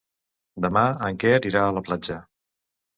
Demà 0.67 0.83
en 1.11 1.21
Quer 1.25 1.35
irà 1.53 1.65
a 1.69 1.79
la 1.79 1.87
platja. 1.91 2.21